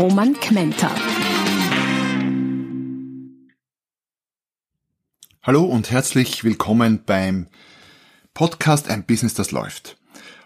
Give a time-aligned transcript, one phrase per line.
[0.00, 0.90] Roman Kmenter.
[5.42, 7.48] Hallo und herzlich willkommen beim
[8.32, 9.98] Podcast Ein Business, das läuft.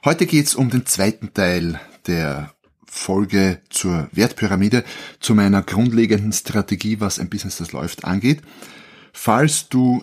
[0.05, 1.79] Heute geht's um den zweiten Teil
[2.09, 2.53] der
[2.85, 4.83] Folge zur Wertpyramide,
[5.21, 8.43] zu meiner grundlegenden Strategie, was ein Business, das läuft, angeht.
[9.13, 10.03] Falls du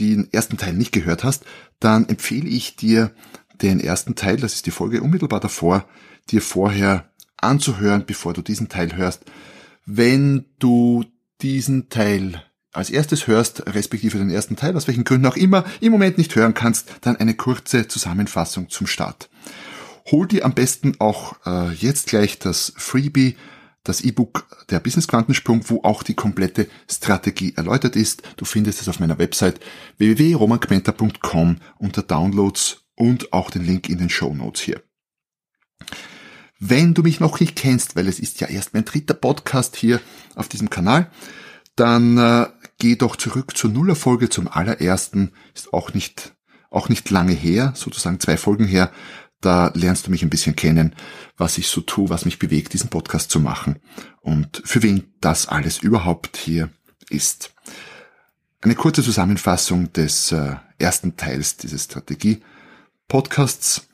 [0.00, 1.44] den ersten Teil nicht gehört hast,
[1.78, 3.14] dann empfehle ich dir,
[3.62, 5.88] den ersten Teil, das ist die Folge unmittelbar davor,
[6.30, 7.08] dir vorher
[7.38, 9.24] anzuhören, bevor du diesen Teil hörst.
[9.86, 11.04] Wenn du
[11.40, 15.92] diesen Teil als erstes hörst, respektive den ersten Teil, aus welchen Gründen auch immer, im
[15.92, 19.30] Moment nicht hören kannst, dann eine kurze Zusammenfassung zum Start.
[20.10, 23.36] Hol dir am besten auch äh, jetzt gleich das Freebie,
[23.84, 28.22] das E-Book der Business Quantensprung, wo auch die komplette Strategie erläutert ist.
[28.36, 29.60] Du findest es auf meiner Website
[29.98, 34.82] www.romanquenta.com unter Downloads und auch den Link in den Show Notes hier.
[36.60, 40.00] Wenn du mich noch nicht kennst, weil es ist ja erst mein dritter Podcast hier
[40.34, 41.10] auf diesem Kanal,
[41.76, 42.46] dann äh,
[42.78, 46.34] geh doch zurück zur Nullerfolge, zum allerersten, ist auch nicht,
[46.70, 48.90] auch nicht lange her, sozusagen zwei Folgen her.
[49.40, 50.96] Da lernst du mich ein bisschen kennen,
[51.36, 53.78] was ich so tue, was mich bewegt, diesen Podcast zu machen
[54.20, 56.70] und für wen das alles überhaupt hier
[57.08, 57.52] ist.
[58.60, 63.88] Eine kurze Zusammenfassung des äh, ersten Teils dieses Strategie-Podcasts.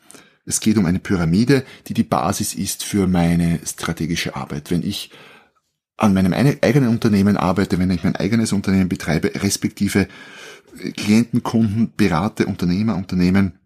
[0.44, 4.70] Es geht um eine Pyramide, die die Basis ist für meine strategische Arbeit.
[4.70, 5.10] Wenn ich
[5.96, 10.08] an meinem eigenen Unternehmen arbeite, wenn ich mein eigenes Unternehmen betreibe, respektive
[10.96, 13.58] Klienten, Kunden, berate, Unternehmer, Unternehmen,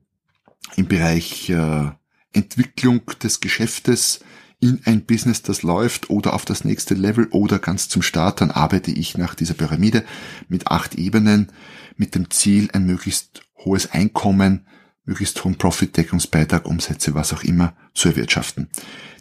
[0.76, 1.90] im Bereich äh,
[2.32, 4.20] Entwicklung des Geschäftes
[4.60, 8.50] in ein Business, das läuft oder auf das nächste Level oder ganz zum Start, dann
[8.50, 10.04] arbeite ich nach dieser Pyramide
[10.48, 11.52] mit acht Ebenen
[11.96, 14.66] mit dem Ziel, ein möglichst hohes Einkommen,
[15.08, 18.68] möglichst hohen Profit-Deckungsbeitrag, Umsätze, was auch immer, zu erwirtschaften.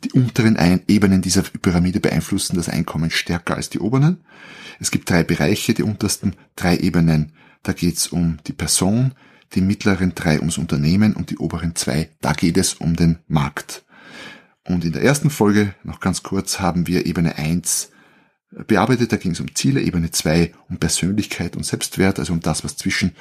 [0.04, 4.18] Die unteren Ebenen dieser Pyramide beeinflussen das Einkommen stärker als die oberen.
[4.80, 7.32] Es gibt drei Bereiche, die untersten drei Ebenen,
[7.64, 9.14] da geht es um die Person,
[9.54, 13.86] die mittleren drei ums Unternehmen und die oberen zwei, da geht es um den Markt.
[14.66, 17.92] Und in der ersten Folge, noch ganz kurz, haben wir Ebene 1
[18.68, 22.66] bearbeitet, da ging es um Ziele, Ebene 2 um Persönlichkeit und Selbstwert, also um das,
[22.66, 23.14] was zwischen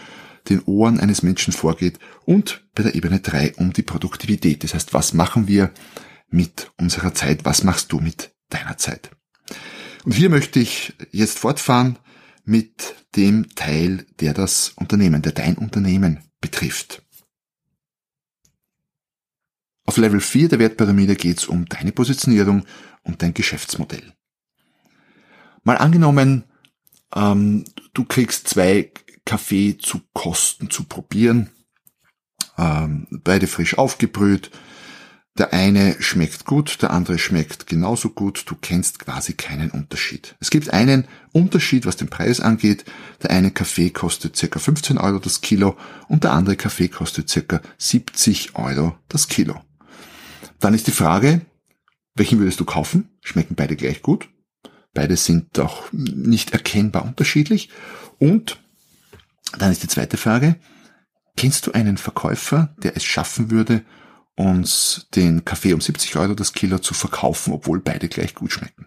[0.49, 4.65] den Ohren eines Menschen vorgeht und bei der Ebene 3 um die Produktivität.
[4.65, 5.73] Das heißt, was machen wir
[6.29, 9.11] mit unserer Zeit, was machst du mit deiner Zeit?
[10.05, 11.99] Und hier möchte ich jetzt fortfahren
[12.45, 17.03] mit dem Teil, der das Unternehmen, der dein Unternehmen betrifft.
[19.85, 22.65] Auf Level 4 der Wertpyramide geht es um deine Positionierung
[23.03, 24.13] und dein Geschäftsmodell.
[25.63, 26.45] Mal angenommen,
[27.15, 27.65] ähm,
[27.95, 28.93] du kriegst zwei
[29.27, 31.51] Kaffee zu kosten, zu probieren,
[32.57, 34.51] ähm, beide frisch aufgebrüht,
[35.37, 40.35] der eine schmeckt gut, der andere schmeckt genauso gut, du kennst quasi keinen Unterschied.
[40.41, 42.87] Es gibt einen Unterschied, was den Preis angeht.
[43.23, 45.77] Der eine Kaffee kostet circa 15 Euro das Kilo
[46.09, 49.61] und der andere Kaffee kostet circa 70 Euro das Kilo.
[50.59, 51.43] Dann ist die Frage,
[52.15, 53.11] welchen würdest du kaufen?
[53.21, 54.31] Schmecken beide gleich gut?
[54.95, 57.69] Beide sind doch nicht erkennbar unterschiedlich.
[58.19, 58.59] Und
[59.59, 60.57] dann ist die zweite Frage,
[61.37, 63.85] kennst du einen Verkäufer, der es schaffen würde,
[64.37, 68.87] uns den Kaffee um 70 Euro das Kilo zu verkaufen, obwohl beide gleich gut schmecken.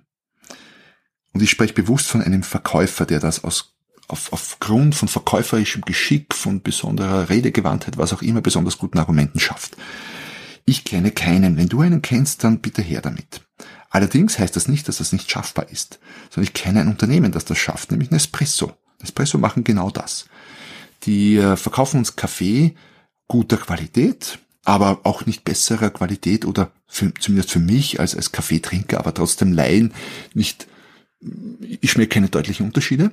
[1.33, 3.75] Und ich spreche bewusst von einem Verkäufer, der das aus,
[4.07, 9.77] auf, aufgrund von verkäuferischem Geschick, von besonderer Redegewandtheit, was auch immer, besonders guten Argumenten schafft.
[10.65, 11.57] Ich kenne keinen.
[11.57, 13.41] Wenn du einen kennst, dann bitte her damit.
[13.89, 17.45] Allerdings heißt das nicht, dass das nicht schaffbar ist, sondern ich kenne ein Unternehmen, das
[17.45, 18.73] das schafft, nämlich Nespresso.
[18.99, 20.25] Nespresso machen genau das.
[21.03, 22.75] Die äh, verkaufen uns Kaffee
[23.27, 28.99] guter Qualität, aber auch nicht besserer Qualität oder für, zumindest für mich als, als Kaffeetrinker,
[28.99, 29.93] aber trotzdem Laien
[30.33, 30.67] nicht,
[31.81, 33.11] ich schmecke keine deutlichen Unterschiede.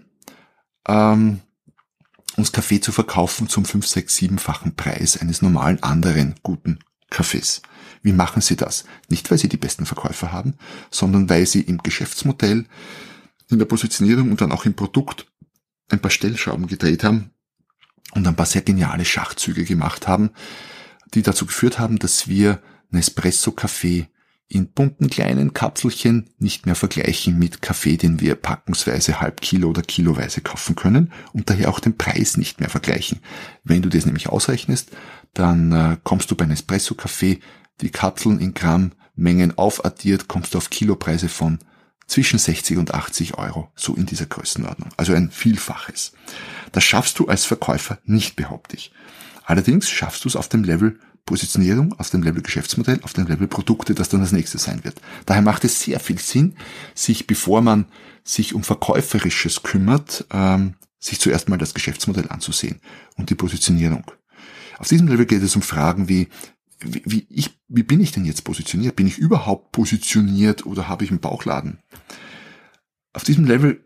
[0.89, 1.41] Ähm,
[2.37, 6.81] uns Kaffee zu verkaufen zum 5, 6, 7-fachen Preis eines normalen anderen guten
[7.11, 7.63] Kaffees.
[8.03, 8.85] Wie machen sie das?
[9.09, 10.55] Nicht, weil sie die besten Verkäufer haben,
[10.91, 12.67] sondern weil sie im Geschäftsmodell,
[13.49, 15.27] in der Positionierung und dann auch im Produkt
[15.89, 17.31] ein paar Stellschrauben gedreht haben
[18.13, 20.31] und ein paar sehr geniale Schachzüge gemacht haben,
[21.15, 22.61] die dazu geführt haben, dass wir
[22.91, 24.09] Nespresso Kaffee
[24.49, 29.83] in bunten kleinen Kapselchen nicht mehr vergleichen mit Kaffee, den wir packungsweise halb Kilo oder
[29.83, 33.19] kiloweise kaufen können und daher auch den Preis nicht mehr vergleichen.
[33.65, 34.91] Wenn du das nämlich ausrechnest,
[35.35, 37.41] dann äh, kommst du bei Espresso-Kaffee
[37.81, 41.59] die Kapseln in Gramm Mengen aufaddiert, kommst du auf Kilopreise von
[42.07, 44.91] zwischen 60 und 80 Euro, so in dieser Größenordnung.
[44.97, 46.13] Also ein Vielfaches.
[46.73, 48.93] Das schaffst du als Verkäufer nicht, behaupte ich.
[49.45, 53.49] Allerdings schaffst du es auf dem Level Positionierung, auf dem Level Geschäftsmodell, auf dem Level
[53.49, 55.01] Produkte, das dann das nächste sein wird.
[55.27, 56.57] Daher macht es sehr viel Sinn,
[56.95, 57.87] sich, bevor man
[58.23, 62.81] sich um Verkäuferisches kümmert, ähm, sich zuerst mal das Geschäftsmodell anzusehen
[63.17, 64.05] und die Positionierung.
[64.79, 66.29] Auf diesem Level geht es um Fragen wie,
[66.81, 68.97] wie, wie, ich, wie bin ich denn jetzt positioniert?
[68.97, 71.79] Bin ich überhaupt positioniert oder habe ich einen Bauchladen?
[73.13, 73.85] Auf diesem Level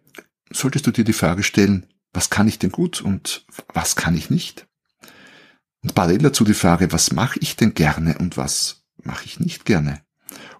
[0.50, 4.30] solltest du dir die Frage stellen, was kann ich denn gut und was kann ich
[4.30, 4.66] nicht?
[5.82, 9.64] Und parallel dazu die Frage, was mache ich denn gerne und was mache ich nicht
[9.64, 10.02] gerne?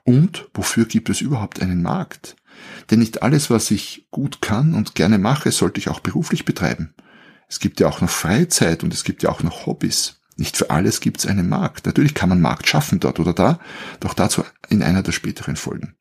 [0.05, 2.37] Und wofür gibt es überhaupt einen Markt?
[2.91, 6.94] Denn nicht alles, was ich gut kann und gerne mache, sollte ich auch beruflich betreiben.
[7.49, 10.19] Es gibt ja auch noch Freizeit und es gibt ja auch noch Hobbys.
[10.40, 11.84] Nicht für alles gibt es einen Markt.
[11.84, 13.60] Natürlich kann man Markt schaffen dort oder da,
[14.00, 15.94] doch dazu in einer der späteren Folgen.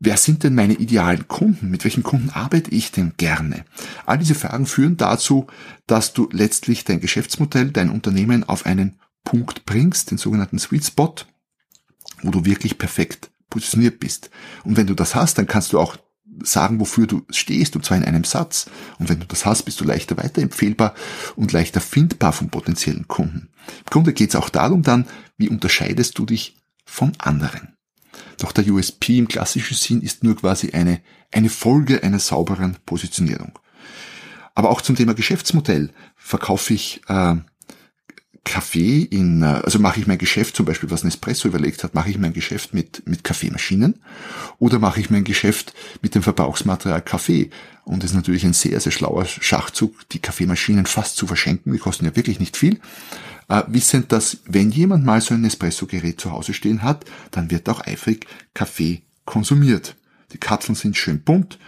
[0.00, 1.70] Wer sind denn meine idealen Kunden?
[1.70, 3.66] Mit welchen Kunden arbeite ich denn gerne?
[4.06, 5.46] All diese Fragen führen dazu,
[5.86, 11.14] dass du letztlich dein Geschäftsmodell, dein Unternehmen auf einen Punkt bringst, den sogenannten Sweet Spot,
[12.22, 14.30] wo du wirklich perfekt positioniert bist.
[14.64, 15.98] Und wenn du das hast, dann kannst du auch
[16.42, 18.70] sagen, wofür du stehst, und zwar in einem Satz.
[18.98, 20.94] Und wenn du das hast, bist du leichter weiterempfehlbar
[21.36, 23.50] und leichter findbar von potenziellen Kunden.
[23.66, 27.76] Im Grunde geht es auch darum dann, wie unterscheidest du dich von anderen.
[28.38, 31.00] Doch der USP im klassischen Sinn ist nur quasi eine,
[31.32, 33.58] eine Folge einer sauberen Positionierung.
[34.54, 37.36] Aber auch zum Thema Geschäftsmodell verkaufe ich äh,
[38.44, 42.10] Kaffee in, äh, also mache ich mein Geschäft, zum Beispiel was Nespresso überlegt hat, mache
[42.10, 43.96] ich mein Geschäft mit, mit Kaffeemaschinen
[44.58, 47.50] oder mache ich mein Geschäft mit dem Verbrauchsmaterial Kaffee?
[47.84, 51.78] Und es ist natürlich ein sehr, sehr schlauer Schachzug, die Kaffeemaschinen fast zu verschenken, die
[51.78, 52.80] kosten ja wirklich nicht viel,
[53.48, 57.68] äh, wissend, dass wenn jemand mal so ein Nespresso-Gerät zu Hause stehen hat, dann wird
[57.68, 59.96] auch eifrig Kaffee konsumiert.
[60.32, 61.58] Die Kapseln sind schön bunt,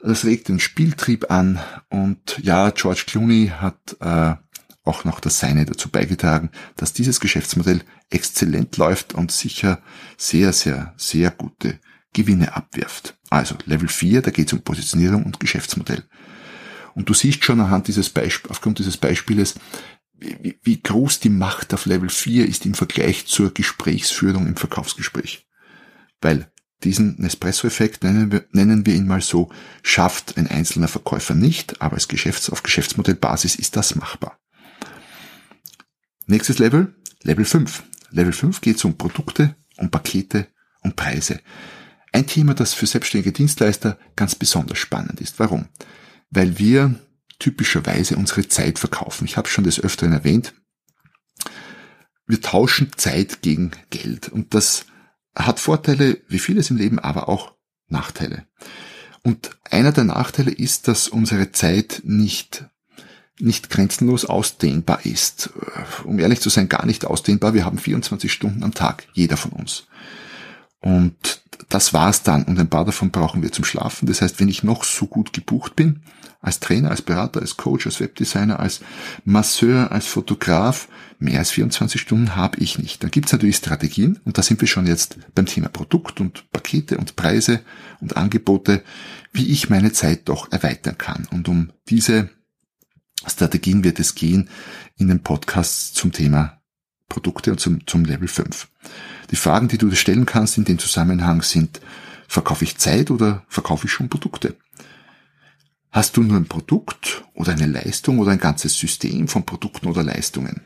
[0.00, 4.34] das regt den Spieltrieb an und ja, George Clooney hat äh,
[4.84, 9.82] auch noch das Seine dazu beigetragen, dass dieses Geschäftsmodell exzellent läuft und sicher
[10.16, 11.80] sehr, sehr, sehr gute
[12.12, 13.16] Gewinne abwirft.
[13.30, 16.04] Also Level 4, da geht es um Positionierung und Geschäftsmodell.
[16.94, 19.54] Und du siehst schon anhand dieses Beispiels, aufgrund dieses Beispieles,
[20.16, 25.46] wie, wie groß die Macht auf Level 4 ist im Vergleich zur Gesprächsführung im Verkaufsgespräch.
[26.20, 26.50] Weil
[26.84, 29.50] diesen Nespresso-Effekt, nennen wir, nennen wir ihn mal so,
[29.82, 34.38] schafft ein einzelner Verkäufer nicht, aber als Geschäfts-, auf Geschäftsmodellbasis ist das machbar.
[36.26, 37.82] Nächstes Level, Level 5.
[38.10, 40.46] Level 5 geht es um Produkte, um Pakete,
[40.82, 41.40] um Preise.
[42.12, 45.38] Ein Thema, das für selbstständige Dienstleister ganz besonders spannend ist.
[45.38, 45.68] Warum?
[46.30, 46.94] Weil wir
[47.38, 49.24] typischerweise unsere Zeit verkaufen.
[49.24, 50.54] Ich habe schon des Öfteren erwähnt.
[52.26, 54.28] Wir tauschen Zeit gegen Geld.
[54.28, 54.86] Und das
[55.34, 57.54] hat Vorteile wie vieles im Leben, aber auch
[57.88, 58.46] Nachteile.
[59.22, 62.64] Und einer der Nachteile ist, dass unsere Zeit nicht
[63.40, 65.50] nicht grenzenlos ausdehnbar ist.
[66.04, 67.54] Um ehrlich zu sein, gar nicht ausdehnbar.
[67.54, 69.86] Wir haben 24 Stunden am Tag, jeder von uns.
[70.80, 72.44] Und das war's dann.
[72.44, 74.06] Und ein paar davon brauchen wir zum Schlafen.
[74.06, 76.02] Das heißt, wenn ich noch so gut gebucht bin,
[76.40, 78.80] als Trainer, als Berater, als Coach, als Webdesigner, als
[79.24, 80.88] Masseur, als Fotograf,
[81.18, 83.02] mehr als 24 Stunden habe ich nicht.
[83.02, 86.98] Dann gibt's natürlich Strategien, und da sind wir schon jetzt beim Thema Produkt und Pakete
[86.98, 87.60] und Preise
[88.00, 88.82] und Angebote,
[89.32, 91.26] wie ich meine Zeit doch erweitern kann.
[91.30, 92.28] Und um diese
[93.26, 94.48] Strategien wird es gehen
[94.96, 96.60] in den Podcasts zum Thema
[97.08, 98.68] Produkte und zum, zum Level 5.
[99.30, 101.80] Die Fragen, die du dir stellen kannst in dem Zusammenhang sind,
[102.28, 104.56] verkaufe ich Zeit oder verkaufe ich schon Produkte?
[105.90, 110.02] Hast du nur ein Produkt oder eine Leistung oder ein ganzes System von Produkten oder
[110.02, 110.62] Leistungen?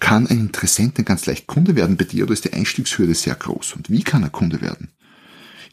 [0.00, 3.34] Kann ein Interessent denn ganz leicht Kunde werden bei dir oder ist die Einstiegshürde sehr
[3.34, 3.74] groß?
[3.74, 4.90] Und wie kann er Kunde werden?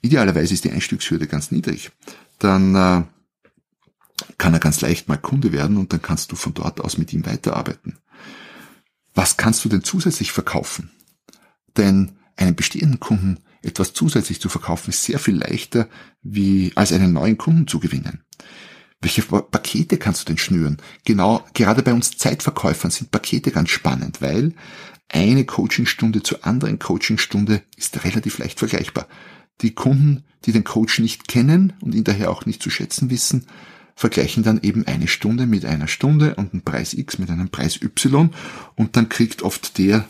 [0.02, 1.92] Idealerweise ist die Einstiegshürde ganz niedrig.
[2.38, 3.04] Dann äh,
[4.40, 7.14] kann er ganz leicht mal Kunde werden und dann kannst du von dort aus mit
[7.14, 8.00] ihm weiterarbeiten.
[9.14, 10.92] Was kannst du denn zusätzlich verkaufen?
[11.78, 15.88] Denn einem bestehenden Kunden etwas zusätzlich zu verkaufen ist sehr viel leichter,
[16.24, 18.24] wie als einen neuen Kunden zu gewinnen.
[19.02, 20.78] Welche Pakete kannst du denn schnüren?
[21.06, 24.54] Genau, gerade bei uns Zeitverkäufern sind Pakete ganz spannend, weil
[25.10, 29.08] eine Coachingstunde zur anderen Coachingstunde ist relativ leicht vergleichbar.
[29.62, 33.48] Die Kunden, die den Coach nicht kennen und ihn daher auch nicht zu schätzen wissen,
[34.00, 37.82] vergleichen dann eben eine Stunde mit einer Stunde und einen Preis X mit einem Preis
[37.82, 38.34] Y
[38.76, 40.08] und dann kriegt oft der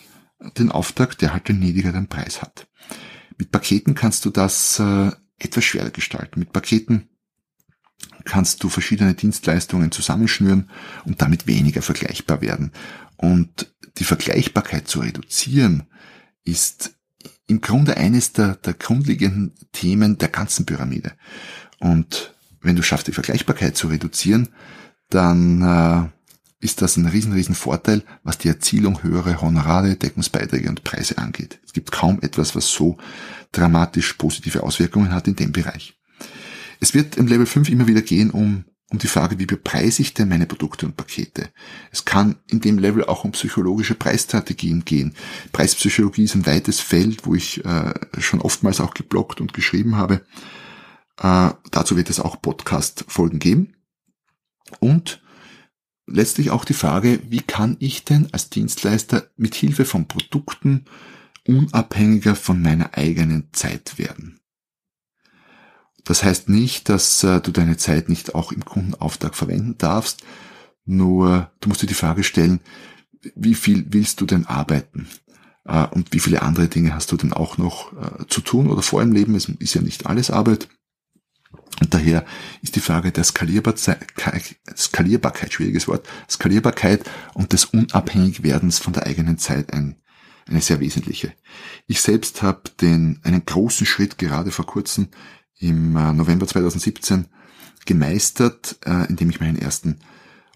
[0.59, 2.67] den Auftrag, der halt den niedrigeren Preis hat.
[3.39, 6.39] Mit Paketen kannst du das äh, etwas schwerer gestalten.
[6.39, 7.09] Mit Paketen
[8.25, 10.69] kannst du verschiedene Dienstleistungen zusammenschnüren
[11.05, 12.73] und damit weniger vergleichbar werden.
[13.17, 15.87] Und die Vergleichbarkeit zu reduzieren
[16.43, 16.95] ist
[17.47, 21.13] im Grunde eines der, der grundlegenden Themen der ganzen Pyramide.
[21.79, 24.49] Und wenn du schaffst, die Vergleichbarkeit zu reduzieren,
[25.09, 26.09] dann äh,
[26.59, 31.59] ist das ein riesen, riesen Vorteil, was die Erzielung höherer Honorare, Deckungsbeiträge und Preise angeht.
[31.65, 32.97] Es gibt kaum etwas, was so
[33.51, 35.97] dramatisch positive Auswirkungen hat in dem Bereich.
[36.79, 40.13] Es wird im Level 5 immer wieder gehen um, um die Frage, wie bepreise ich
[40.13, 41.49] denn meine Produkte und Pakete.
[41.91, 45.13] Es kann in dem Level auch um psychologische Preisstrategien gehen.
[45.51, 50.21] Preispsychologie ist ein weites Feld, wo ich äh, schon oftmals auch geblockt und geschrieben habe.
[51.19, 53.75] Äh, dazu wird es auch Podcast-Folgen geben.
[54.79, 55.21] Und
[56.07, 60.85] letztlich auch die Frage, wie kann ich denn als Dienstleister mit Hilfe von Produkten
[61.47, 64.39] unabhängiger von meiner eigenen Zeit werden?
[66.05, 70.23] Das heißt nicht, dass äh, du deine Zeit nicht auch im Kundenauftrag verwenden darfst,
[70.85, 72.61] nur du musst dir die Frage stellen,
[73.35, 75.07] wie viel willst du denn arbeiten?
[75.65, 78.81] Äh, und wie viele andere Dinge hast du denn auch noch äh, zu tun oder
[78.81, 79.35] vor im Leben?
[79.35, 80.67] Es ist ja nicht alles Arbeit.
[81.79, 82.25] Und daher
[82.61, 89.37] ist die Frage der Skalierbarkeit, Skalierbarkeit, schwieriges Wort, Skalierbarkeit und des Unabhängigwerdens von der eigenen
[89.37, 89.95] Zeit ein,
[90.47, 91.33] eine sehr wesentliche.
[91.87, 95.07] Ich selbst habe den einen großen Schritt gerade vor kurzem
[95.57, 97.27] im äh, November 2017
[97.85, 99.99] gemeistert, äh, indem ich meinen ersten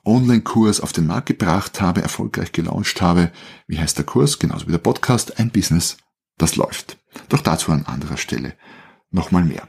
[0.06, 3.32] Online-Kurs auf den Markt gebracht habe, erfolgreich gelauncht habe.
[3.68, 4.40] Wie heißt der Kurs?
[4.40, 5.40] Genauso wie der Podcast.
[5.40, 5.98] Ein Business,
[6.38, 6.98] das läuft.
[7.30, 8.54] Doch dazu an anderer Stelle
[9.12, 9.68] nochmal mehr.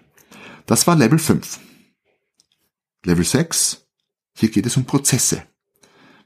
[0.66, 1.60] Das war Level 5.
[3.04, 3.86] Level 6,
[4.36, 5.42] hier geht es um Prozesse.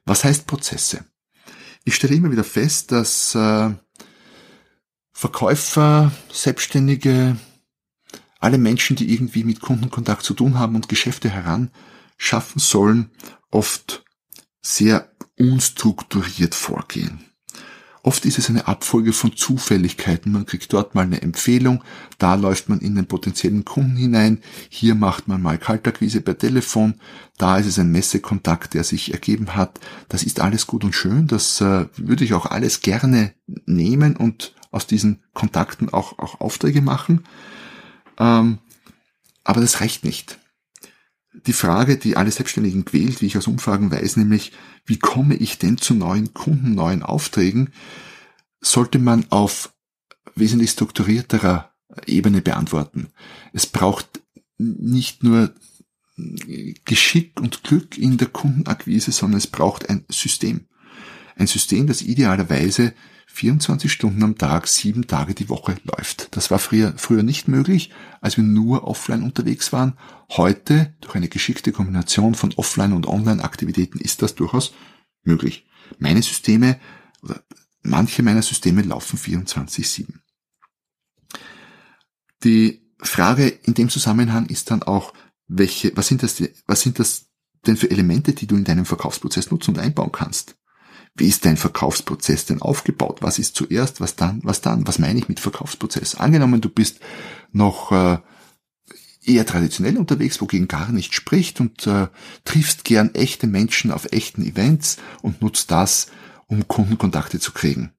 [0.04, 1.04] Was heißt Prozesse?
[1.84, 3.70] Ich stelle immer wieder fest, dass äh,
[5.12, 7.36] Verkäufer, Selbstständige,
[8.38, 11.72] alle Menschen, die irgendwie mit Kundenkontakt zu tun haben und Geschäfte heran
[12.16, 13.10] schaffen sollen,
[13.50, 14.04] oft
[14.62, 17.27] sehr unstrukturiert vorgehen.
[18.08, 20.32] Oft ist es eine Abfolge von Zufälligkeiten.
[20.32, 21.84] Man kriegt dort mal eine Empfehlung,
[22.16, 26.94] da läuft man in den potenziellen Kunden hinein, hier macht man mal Kaltakquise per Telefon,
[27.36, 29.78] da ist es ein Messekontakt, der sich ergeben hat.
[30.08, 33.34] Das ist alles gut und schön, das äh, würde ich auch alles gerne
[33.66, 37.24] nehmen und aus diesen Kontakten auch, auch Aufträge machen.
[38.18, 38.56] Ähm,
[39.44, 40.38] aber das reicht nicht
[41.46, 44.52] die Frage, die alle Selbstständigen quält, wie ich aus Umfragen weiß, nämlich,
[44.84, 47.70] wie komme ich denn zu neuen Kunden, neuen Aufträgen,
[48.60, 49.72] sollte man auf
[50.34, 51.72] wesentlich strukturierterer
[52.06, 53.08] Ebene beantworten.
[53.52, 54.20] Es braucht
[54.58, 55.54] nicht nur
[56.84, 60.66] Geschick und Glück in der Kundenakquise, sondern es braucht ein System.
[61.36, 62.92] Ein System, das idealerweise
[63.38, 66.36] 24 Stunden am Tag, sieben Tage die Woche läuft.
[66.36, 67.90] Das war früher, früher nicht möglich,
[68.20, 69.96] als wir nur offline unterwegs waren.
[70.30, 74.72] Heute, durch eine geschickte Kombination von Offline- und Online-Aktivitäten, ist das durchaus
[75.22, 75.68] möglich.
[76.00, 76.80] Meine Systeme
[77.22, 77.44] oder
[77.82, 80.14] manche meiner Systeme laufen 24-7.
[82.42, 85.14] Die Frage in dem Zusammenhang ist dann auch,
[85.46, 87.26] welche, was sind das, was sind das
[87.66, 90.56] denn für Elemente, die du in deinem Verkaufsprozess nutzen und einbauen kannst?
[91.14, 93.18] Wie ist dein Verkaufsprozess denn aufgebaut?
[93.20, 94.86] Was ist zuerst, was dann, was dann?
[94.86, 96.14] Was meine ich mit Verkaufsprozess?
[96.14, 97.00] Angenommen, du bist
[97.52, 98.18] noch äh,
[99.24, 102.08] eher traditionell unterwegs, wogegen gar nicht spricht und äh,
[102.44, 106.08] triffst gern echte Menschen auf echten Events und nutzt das,
[106.46, 107.92] um Kundenkontakte zu kriegen.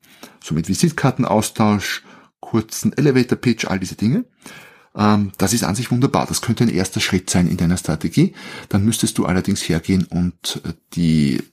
[0.44, 2.04] So mit Visitkartenaustausch,
[2.40, 4.26] kurzen Elevator Pitch, all diese Dinge.
[4.96, 6.26] Ähm, das ist an sich wunderbar.
[6.26, 8.34] Das könnte ein erster Schritt sein in deiner Strategie.
[8.70, 11.44] Dann müsstest du allerdings hergehen und äh, die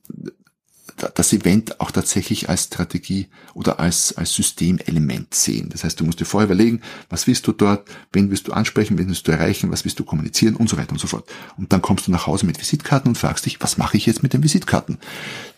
[0.96, 5.68] das Event auch tatsächlich als Strategie oder als, als Systemelement sehen.
[5.70, 8.98] Das heißt, du musst dir vorher überlegen, was willst du dort, wen willst du ansprechen,
[8.98, 11.30] wen willst du erreichen, was willst du kommunizieren und so weiter und so fort.
[11.56, 14.22] Und dann kommst du nach Hause mit Visitkarten und fragst dich, was mache ich jetzt
[14.22, 14.98] mit den Visitkarten?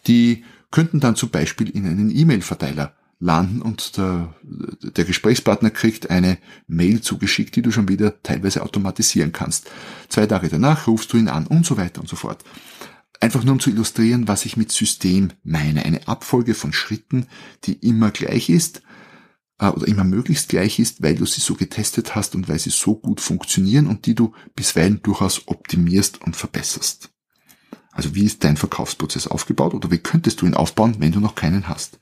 [0.07, 6.38] Die könnten dann zum Beispiel in einen E-Mail-Verteiler landen und der, der Gesprächspartner kriegt eine
[6.68, 9.71] Mail zugeschickt, die du schon wieder teilweise automatisieren kannst.
[10.09, 12.45] Zwei Tage danach rufst du ihn an und so weiter und so fort.
[13.21, 15.85] Einfach nur um zu illustrieren, was ich mit System meine.
[15.85, 17.27] Eine Abfolge von Schritten,
[17.65, 18.83] die immer gleich ist
[19.59, 22.71] äh, oder immer möglichst gleich ist, weil du sie so getestet hast und weil sie
[22.71, 27.11] so gut funktionieren und die du bisweilen durchaus optimierst und verbesserst.
[27.91, 31.35] Also wie ist dein Verkaufsprozess aufgebaut oder wie könntest du ihn aufbauen, wenn du noch
[31.35, 31.99] keinen hast?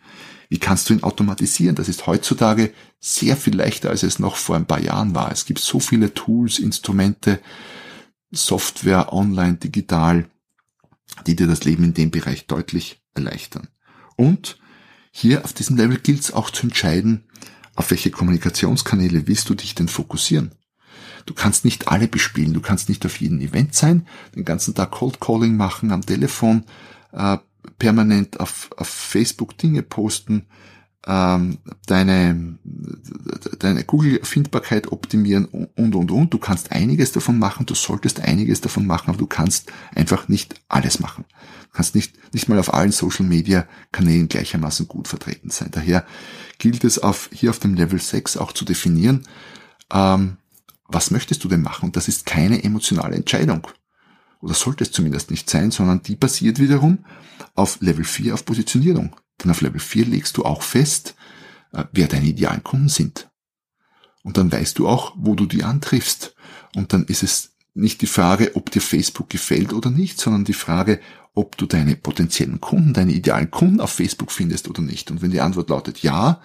[0.50, 1.74] Wie kannst du ihn automatisieren?
[1.74, 5.32] Das ist heutzutage sehr viel leichter, als es noch vor ein paar Jahren war.
[5.32, 7.40] Es gibt so viele Tools, Instrumente,
[8.30, 10.28] Software, online, digital,
[11.26, 13.68] die dir das Leben in dem Bereich deutlich erleichtern.
[14.16, 14.58] Und
[15.10, 17.24] hier auf diesem Level gilt es auch zu entscheiden,
[17.74, 20.52] auf welche Kommunikationskanäle willst du dich denn fokussieren.
[21.26, 24.92] Du kannst nicht alle bespielen, du kannst nicht auf jedem Event sein, den ganzen Tag
[24.92, 26.64] Cold Calling machen, am Telefon,
[27.12, 27.38] äh,
[27.78, 30.46] permanent auf, auf Facebook Dinge posten,
[31.06, 32.58] ähm, deine,
[33.58, 36.34] deine Google-Findbarkeit optimieren und, und, und.
[36.34, 40.60] Du kannst einiges davon machen, du solltest einiges davon machen, aber du kannst einfach nicht
[40.68, 41.24] alles machen.
[41.70, 45.68] Du kannst nicht, nicht mal auf allen Social-Media-Kanälen gleichermaßen gut vertreten sein.
[45.70, 46.04] Daher
[46.58, 49.26] gilt es auf, hier auf dem Level 6 auch zu definieren,
[49.92, 50.38] ähm,
[50.88, 51.86] was möchtest du denn machen?
[51.86, 53.66] Und das ist keine emotionale Entscheidung.
[54.40, 57.04] Oder sollte es zumindest nicht sein, sondern die basiert wiederum
[57.54, 59.14] auf Level 4 auf Positionierung.
[59.42, 61.14] Denn auf Level 4 legst du auch fest,
[61.72, 63.30] äh, wer deine idealen Kunden sind.
[64.22, 66.34] Und dann weißt du auch, wo du die antriffst.
[66.74, 70.54] Und dann ist es nicht die Frage, ob dir Facebook gefällt oder nicht, sondern die
[70.54, 71.00] Frage,
[71.34, 75.10] ob du deine potenziellen Kunden, deine idealen Kunden auf Facebook findest oder nicht.
[75.10, 76.40] Und wenn die Antwort lautet ja,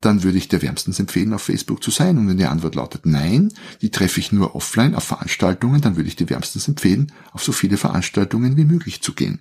[0.00, 2.18] dann würde ich dir wärmstens empfehlen, auf Facebook zu sein.
[2.18, 6.08] Und wenn die Antwort lautet nein, die treffe ich nur offline auf Veranstaltungen, dann würde
[6.08, 9.40] ich dir wärmstens empfehlen, auf so viele Veranstaltungen wie möglich zu gehen.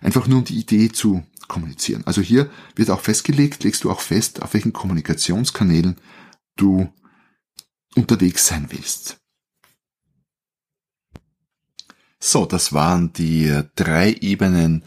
[0.00, 2.06] Einfach nur um die Idee zu kommunizieren.
[2.06, 5.96] Also hier wird auch festgelegt, legst du auch fest, auf welchen Kommunikationskanälen
[6.56, 6.92] du
[7.94, 9.18] unterwegs sein willst.
[12.20, 14.84] So, das waren die drei Ebenen,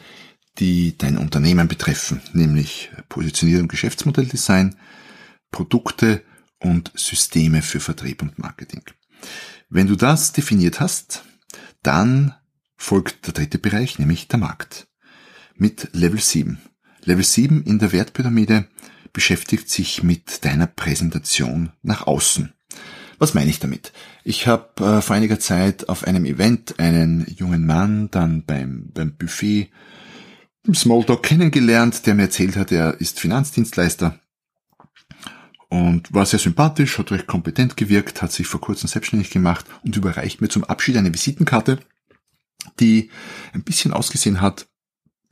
[0.59, 4.75] die dein Unternehmen betreffen, nämlich Positionierung, Geschäftsmodelldesign,
[5.49, 6.23] Produkte
[6.59, 8.83] und Systeme für Vertrieb und Marketing.
[9.69, 11.23] Wenn du das definiert hast,
[11.83, 12.35] dann
[12.75, 14.87] folgt der dritte Bereich, nämlich der Markt
[15.55, 16.59] mit Level 7.
[17.03, 18.67] Level 7 in der Wertpyramide
[19.13, 22.53] beschäftigt sich mit deiner Präsentation nach außen.
[23.17, 23.91] Was meine ich damit?
[24.23, 29.15] Ich habe äh, vor einiger Zeit auf einem Event einen jungen Mann dann beim, beim
[29.15, 29.69] Buffet
[30.65, 34.19] im Smalltalk kennengelernt, der mir erzählt hat, er ist Finanzdienstleister
[35.69, 39.95] und war sehr sympathisch, hat recht kompetent gewirkt, hat sich vor kurzem selbstständig gemacht und
[39.95, 41.79] überreicht mir zum Abschied eine Visitenkarte,
[42.79, 43.09] die
[43.53, 44.67] ein bisschen ausgesehen hat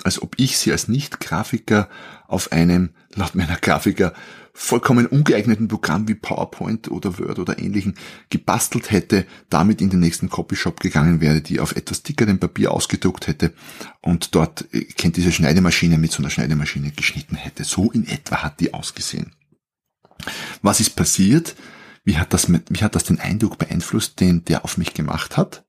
[0.04, 1.90] als ob ich sie als Nicht-Grafiker
[2.28, 4.14] auf einem, laut meiner Grafiker,
[4.54, 7.96] vollkommen ungeeigneten Programm wie PowerPoint oder Word oder ähnlichen
[8.30, 13.28] gebastelt hätte, damit in den nächsten Copyshop gegangen wäre, die auf etwas dickerem Papier ausgedruckt
[13.28, 13.54] hätte
[14.02, 17.64] und dort, äh, kennt diese Schneidemaschine, mit so einer Schneidemaschine geschnitten hätte.
[17.64, 19.32] So in etwa hat die ausgesehen.
[20.62, 21.56] Was ist passiert?
[22.04, 25.64] Wie hat das, wie hat das den Eindruck beeinflusst, den der auf mich gemacht hat?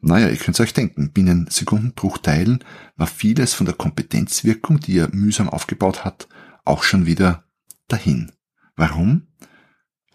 [0.00, 2.64] Naja, ihr könnt euch denken, binnen Sekundenbruchteilen
[2.96, 6.28] war vieles von der Kompetenzwirkung, die er mühsam aufgebaut hat,
[6.64, 7.44] auch schon wieder
[7.88, 8.32] dahin.
[8.76, 9.26] Warum?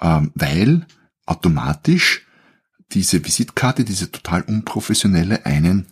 [0.01, 0.87] Ähm, weil
[1.25, 2.25] automatisch
[2.91, 5.87] diese Visitkarte, diese total unprofessionelle, einen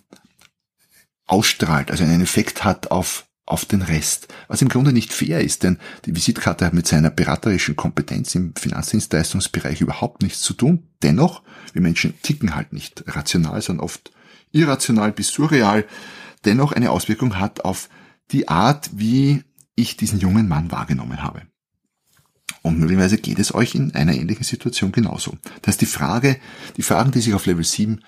[1.26, 4.30] ausstrahlt, also einen Effekt hat auf auf den Rest.
[4.48, 8.56] Was im Grunde nicht fair ist, denn die Visitkarte hat mit seiner beraterischen Kompetenz im
[8.56, 10.88] Finanzdienstleistungsbereich überhaupt nichts zu tun.
[11.04, 14.12] Dennoch, wir Menschen ticken halt nicht rational, sondern oft
[14.52, 15.86] irrational bis surreal,
[16.46, 17.90] dennoch eine Auswirkung hat auf
[18.32, 19.44] die Art, wie
[19.76, 21.42] ich diesen jungen Mann wahrgenommen habe.
[22.62, 25.38] Und möglicherweise geht es euch in einer ähnlichen Situation genauso.
[25.62, 26.40] Das heißt, die Frage,
[26.78, 28.00] die Fragen, die sich auf Level 7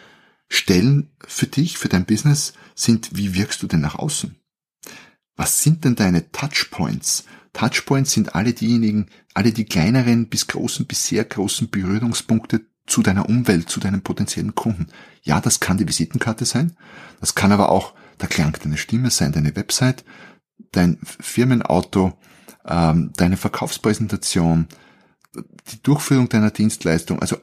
[0.48, 4.38] stellen für dich, für dein Business, sind, wie wirkst du denn nach außen?
[5.36, 7.26] Was sind denn deine Touchpoints?
[7.54, 13.30] Touchpoints sind alle diejenigen, alle die kleineren bis großen bis sehr großen Berührungspunkte zu deiner
[13.30, 14.88] Umwelt, zu deinen potenziellen Kunden.
[15.22, 16.76] Ja, das kann die Visitenkarte sein.
[17.20, 20.04] Das kann aber auch der Klang deiner Stimme sein, deine Website,
[20.72, 22.14] dein Firmenauto,
[22.66, 24.68] ähm, deine Verkaufspräsentation,
[25.72, 27.38] die Durchführung deiner Dienstleistung, also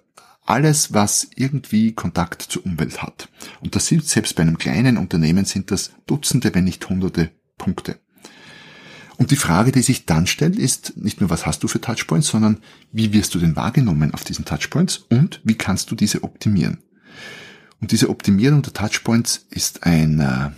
[0.45, 3.29] alles, was irgendwie Kontakt zur Umwelt hat.
[3.61, 8.01] Und das sind selbst bei einem kleinen Unternehmen sind das Dutzende, wenn nicht Hunderte Punkte.
[9.19, 12.29] Und die Frage, die sich dann stellt, ist nicht nur, was hast du für Touchpoints,
[12.29, 16.79] sondern wie wirst du denn wahrgenommen auf diesen Touchpoints und wie kannst du diese optimieren?
[17.83, 20.51] Und diese Optimierung der Touchpoints ist ein, äh,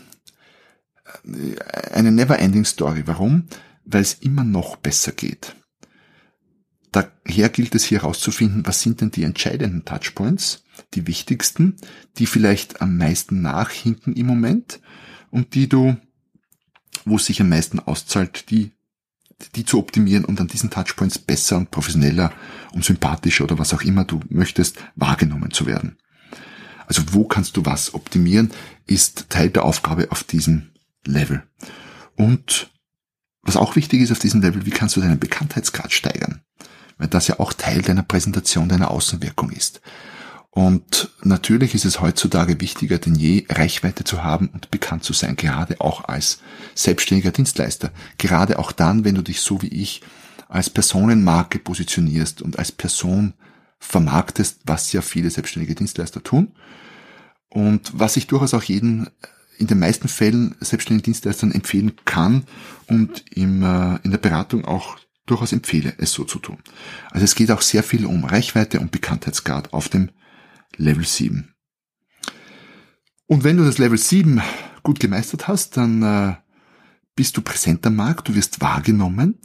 [1.92, 3.02] eine never-ending Story.
[3.06, 3.48] Warum?
[3.84, 5.56] Weil es immer noch besser geht.
[6.92, 10.62] Daher gilt es hier herauszufinden, was sind denn die entscheidenden Touchpoints,
[10.94, 11.78] die wichtigsten,
[12.18, 14.80] die vielleicht am meisten nachhinken im Moment
[15.30, 15.96] und die du
[17.04, 18.72] wo es sich am meisten auszahlt, die,
[19.54, 22.32] die zu optimieren und an diesen Touchpoints besser und professioneller
[22.72, 25.96] und sympathischer oder was auch immer du möchtest, wahrgenommen zu werden.
[26.86, 28.50] Also wo kannst du was optimieren,
[28.86, 30.70] ist Teil der Aufgabe auf diesem
[31.04, 31.42] Level.
[32.16, 32.70] Und
[33.42, 36.42] was auch wichtig ist auf diesem Level, wie kannst du deinen Bekanntheitsgrad steigern?
[36.98, 39.80] Weil das ja auch Teil deiner Präsentation, deiner Außenwirkung ist.
[40.54, 45.34] Und natürlich ist es heutzutage wichtiger denn je, Reichweite zu haben und bekannt zu sein,
[45.34, 46.40] gerade auch als
[46.74, 47.90] selbstständiger Dienstleister.
[48.18, 50.02] Gerade auch dann, wenn du dich so wie ich
[50.48, 53.32] als Personenmarke positionierst und als Person
[53.78, 56.52] vermarktest, was ja viele selbstständige Dienstleister tun.
[57.48, 59.08] Und was ich durchaus auch jeden
[59.56, 62.44] in den meisten Fällen selbstständigen Dienstleistern empfehlen kann
[62.88, 66.58] und im, äh, in der Beratung auch durchaus empfehle, es so zu tun.
[67.10, 70.10] Also es geht auch sehr viel um Reichweite und Bekanntheitsgrad auf dem
[70.76, 71.54] Level 7.
[73.26, 74.42] Und wenn du das Level 7
[74.82, 76.34] gut gemeistert hast, dann äh,
[77.14, 79.38] bist du präsent am Markt, du wirst wahrgenommen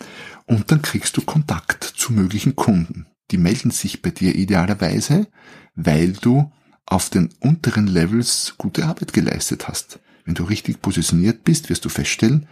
[0.45, 3.07] und dann kriegst du Kontakt zu möglichen Kunden.
[3.31, 5.27] Die melden sich bei dir idealerweise,
[5.75, 6.51] weil du
[6.85, 9.99] auf den unteren Levels gute Arbeit geleistet hast.
[10.23, 12.47] Wenn du richtig positioniert bist, wirst du feststellen,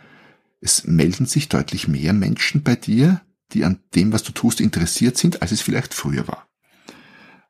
[0.62, 3.22] es melden sich deutlich mehr Menschen bei dir,
[3.54, 6.48] die an dem, was du tust, interessiert sind, als es vielleicht früher war.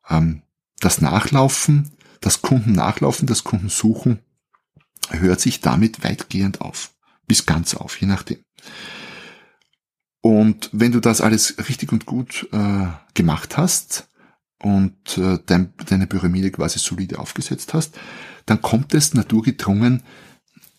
[0.10, 0.42] Ähm,
[0.86, 4.20] das Nachlaufen, das Kunden nachlaufen, das Kunden suchen,
[5.10, 6.94] hört sich damit weitgehend auf.
[7.28, 8.38] Bis ganz auf, je nachdem.
[10.22, 14.08] Und wenn du das alles richtig und gut äh, gemacht hast
[14.62, 17.98] und äh, dein, deine Pyramide quasi solide aufgesetzt hast,
[18.46, 20.04] dann kommt es naturgedrungen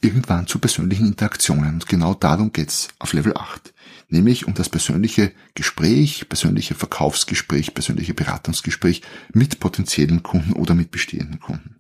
[0.07, 1.75] irgendwann zu persönlichen Interaktionen.
[1.75, 3.75] Und genau darum geht's auf Level 8
[4.09, 11.41] nämlich um das persönliche Gespräch, persönliche Verkaufsgespräch, persönliche Beratungsgespräch mit potenziellen Kunden oder mit bestehenden
[11.41, 11.77] Kunden.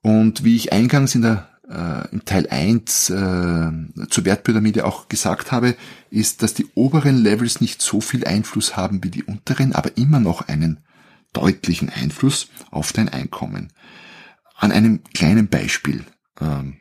[0.00, 3.70] Und wie ich eingangs in der äh, im Teil 1 äh,
[4.08, 5.76] zur Wertpyramide auch gesagt habe,
[6.10, 10.20] ist, dass die oberen Levels nicht so viel Einfluss haben wie die unteren, aber immer
[10.20, 10.80] noch einen
[11.32, 13.70] deutlichen Einfluss auf dein Einkommen.
[14.56, 16.04] An einem kleinen Beispiel
[16.40, 16.78] ähm,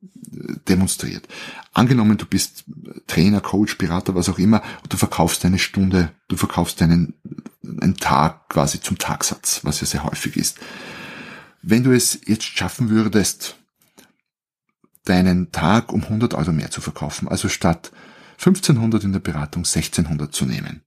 [0.00, 1.28] demonstriert.
[1.72, 2.64] Angenommen, du bist
[3.06, 7.14] Trainer, Coach, Berater, was auch immer, und du verkaufst eine Stunde, du verkaufst einen,
[7.62, 10.58] einen Tag quasi zum Tagsatz, was ja sehr häufig ist.
[11.62, 13.56] Wenn du es jetzt schaffen würdest,
[15.04, 17.92] deinen Tag um 100 Euro mehr zu verkaufen, also statt
[18.38, 20.82] 1500 in der Beratung 1600 zu nehmen,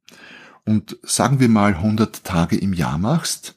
[0.66, 3.56] und sagen wir mal 100 Tage im Jahr machst,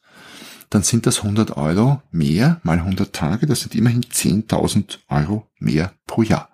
[0.70, 5.92] dann sind das 100 Euro mehr mal 100 Tage, das sind immerhin 10.000 Euro mehr
[6.07, 6.50] pro Jahr.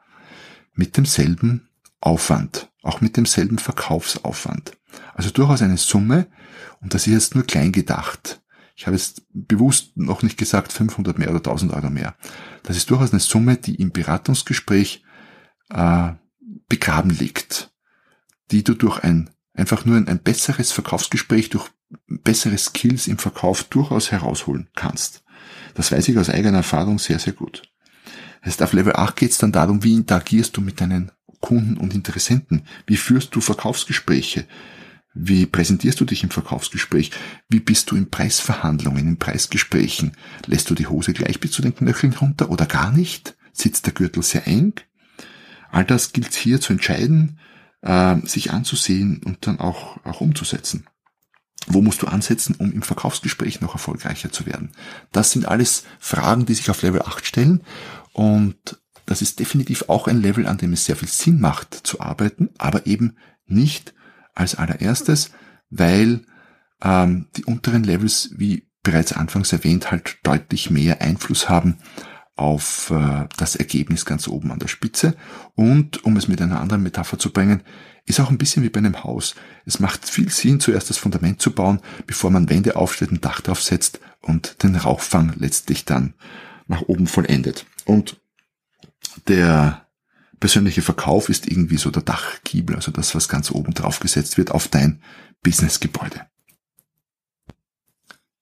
[0.75, 1.69] Mit demselben
[2.01, 4.73] Aufwand, auch mit demselben Verkaufsaufwand.
[5.15, 6.27] Also durchaus eine Summe,
[6.81, 8.43] und das ist jetzt nur klein gedacht.
[8.75, 12.17] Ich habe jetzt bewusst noch nicht gesagt 500 mehr oder 1000 Euro mehr.
[12.63, 15.05] Das ist durchaus eine Summe, die im Beratungsgespräch
[15.71, 16.13] äh,
[16.69, 17.71] begraben liegt,
[18.51, 21.69] die du durch ein einfach nur ein, ein besseres Verkaufsgespräch, durch
[22.07, 25.25] bessere Skills im Verkauf durchaus herausholen kannst.
[25.75, 27.63] Das weiß ich aus eigener Erfahrung sehr, sehr gut.
[28.41, 31.77] Das heißt, auf Level 8 geht es dann darum, wie interagierst du mit deinen Kunden
[31.77, 32.65] und Interessenten?
[32.87, 34.47] Wie führst du Verkaufsgespräche?
[35.15, 37.11] Wie präsentierst du dich im Verkaufsgespräch?
[37.49, 40.13] Wie bist du in Preisverhandlungen, in Preisgesprächen?
[40.47, 43.37] Lässt du die Hose gleich bis zu den Knöcheln runter oder gar nicht?
[43.53, 44.75] Sitzt der Gürtel sehr eng?
[45.71, 47.39] All das gilt hier zu entscheiden,
[47.83, 50.87] äh, sich anzusehen und dann auch, auch umzusetzen.
[51.67, 54.73] Wo musst du ansetzen, um im Verkaufsgespräch noch erfolgreicher zu werden?
[55.13, 57.63] Das sind alles Fragen, die sich auf Level 8 stellen
[58.13, 62.01] und das ist definitiv auch ein Level, an dem es sehr viel Sinn macht zu
[62.01, 63.17] arbeiten, aber eben
[63.47, 63.95] nicht
[64.35, 65.31] als allererstes,
[65.71, 66.25] weil
[66.83, 71.79] ähm, die unteren Levels, wie bereits anfangs erwähnt, halt deutlich mehr Einfluss haben
[72.43, 75.15] auf äh, das Ergebnis ganz oben an der Spitze.
[75.55, 77.63] Und um es mit einer anderen Metapher zu bringen,
[78.05, 79.35] ist auch ein bisschen wie bei einem Haus.
[79.65, 83.41] Es macht viel Sinn, zuerst das Fundament zu bauen, bevor man Wände aufstellt, ein Dach
[83.41, 86.15] draufsetzt und den Rauchfang letztlich dann
[86.67, 87.65] nach oben vollendet.
[87.85, 88.21] Und
[89.29, 89.87] der
[90.41, 94.51] persönliche Verkauf ist irgendwie so der Dachgiebel, also das, was ganz oben drauf gesetzt wird
[94.51, 95.01] auf dein
[95.43, 96.27] Businessgebäude.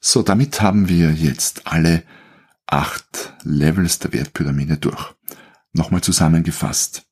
[0.00, 2.02] So, damit haben wir jetzt alle
[2.70, 5.14] acht Levels der Wertpyramide durch.
[5.72, 7.04] Nochmal zusammengefasst.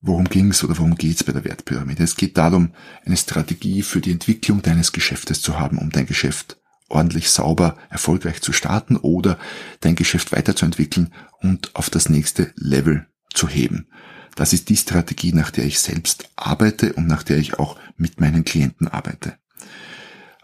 [0.00, 2.02] Worum ging's oder worum geht's bei der Wertpyramide?
[2.02, 2.72] Es geht darum,
[3.04, 8.40] eine Strategie für die Entwicklung deines Geschäftes zu haben, um dein Geschäft ordentlich sauber, erfolgreich
[8.40, 9.38] zu starten oder
[9.80, 13.88] dein Geschäft weiterzuentwickeln und auf das nächste Level zu heben.
[14.36, 18.20] Das ist die Strategie, nach der ich selbst arbeite und nach der ich auch mit
[18.20, 19.38] meinen Klienten arbeite.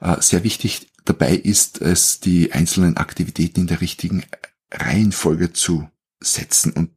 [0.00, 4.24] Äh, sehr wichtig dabei ist es, die einzelnen Aktivitäten in der richtigen
[4.70, 5.88] Reihenfolge zu
[6.20, 6.90] setzen und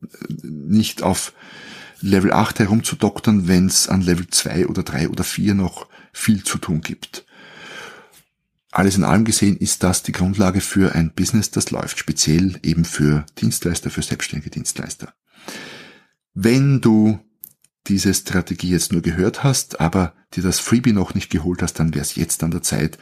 [0.44, 1.34] nicht auf
[2.02, 6.58] Level 8 herumzudoktern, wenn es an Level 2 oder 3 oder 4 noch viel zu
[6.58, 7.26] tun gibt.
[8.72, 12.84] Alles in allem gesehen ist das die Grundlage für ein Business, das läuft, speziell eben
[12.84, 15.14] für Dienstleister, für selbstständige Dienstleister.
[16.34, 17.20] Wenn du
[17.88, 21.94] diese Strategie jetzt nur gehört hast, aber dir das Freebie noch nicht geholt hast, dann
[21.94, 22.98] wäre es jetzt an der Zeit,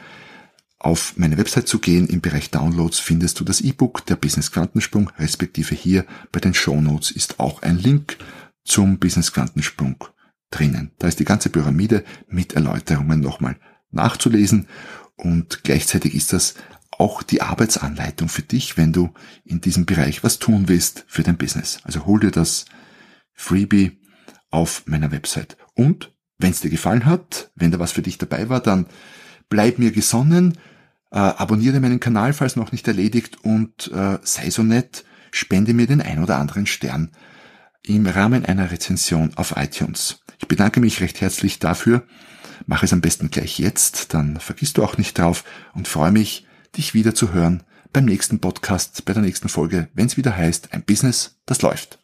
[0.84, 2.06] auf meine Website zu gehen.
[2.08, 6.78] Im Bereich Downloads findest du das E-Book der Business Quantensprung, respektive hier bei den Show
[6.80, 8.18] Notes ist auch ein Link
[8.64, 10.04] zum Business Quantensprung
[10.50, 10.92] drinnen.
[10.98, 13.56] Da ist die ganze Pyramide mit Erläuterungen nochmal
[13.92, 14.68] nachzulesen
[15.16, 16.54] und gleichzeitig ist das
[16.90, 19.10] auch die Arbeitsanleitung für dich, wenn du
[19.42, 21.78] in diesem Bereich was tun willst für dein Business.
[21.84, 22.66] Also hol dir das
[23.32, 24.02] Freebie
[24.50, 25.56] auf meiner Website.
[25.74, 28.86] Und wenn es dir gefallen hat, wenn da was für dich dabei war, dann
[29.48, 30.58] bleib mir gesonnen,
[31.14, 35.86] äh, abonniere meinen Kanal, falls noch nicht erledigt und äh, sei so nett, spende mir
[35.86, 37.12] den ein oder anderen Stern
[37.86, 40.24] im Rahmen einer Rezension auf iTunes.
[40.38, 42.04] Ich bedanke mich recht herzlich dafür.
[42.66, 46.46] Mach es am besten gleich jetzt, dann vergisst du auch nicht drauf und freue mich,
[46.76, 50.72] dich wieder zu hören beim nächsten Podcast, bei der nächsten Folge, wenn es wieder heißt,
[50.72, 52.03] ein Business, das läuft.